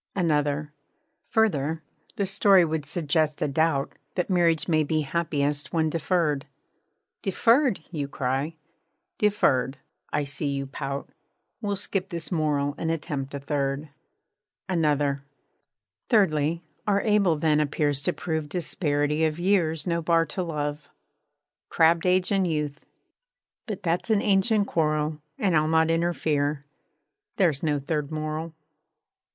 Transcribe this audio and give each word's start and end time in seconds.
_ANOTHER 0.19 0.73
Further, 1.29 1.83
the 2.15 2.25
story 2.25 2.65
would 2.65 2.87
suggest 2.87 3.39
a 3.39 3.47
doubt 3.47 3.93
That 4.15 4.31
marriage 4.31 4.67
may 4.67 4.83
_be 4.83 5.05
happiest 5.05 5.73
when 5.73 5.91
deferr'd_ 5.91 6.47
'Deferr'd?' 7.21 7.83
you 7.91 8.07
cry 8.07 8.55
'Deferr'd,' 9.19 9.77
I 10.11 10.23
see 10.23 10.47
you 10.47 10.65
pout,_ 10.65 11.07
We'll 11.61 11.75
skip 11.75 12.09
this 12.09 12.31
morale 12.31 12.73
and 12.79 12.89
attempt 12.89 13.35
a 13.35 13.39
third._ 13.39 13.89
ANOTHER 14.67 15.23
Thirdly, 16.09 16.63
our 16.87 17.01
able 17.01 17.35
then 17.37 17.59
appears 17.59 18.01
to 18.01 18.11
prove 18.11 18.49
Disparity 18.49 19.23
of 19.25 19.37
years 19.37 19.85
no 19.85 20.01
bar 20.01 20.25
to 20.25 20.41
love. 20.41 20.89
Crabb'd 21.69 22.07
Age 22.07 22.31
and 22.31 22.47
Youth 22.47 22.83
But 23.67 23.83
that's 23.83 24.09
an 24.09 24.23
ancient 24.23 24.65
quarrel, 24.65 25.21
_And 25.37 25.53
I'll 25.55 25.67
not 25.67 25.91
interfere. 25.91 26.65
There 27.35 27.53
's 27.53 27.61
no 27.61 27.77
third 27.77 28.09
moral. 28.11 28.55